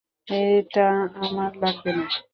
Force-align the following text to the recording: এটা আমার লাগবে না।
এটা 0.27 0.87
আমার 1.23 1.51
লাগবে 1.61 1.91
না। 1.97 2.05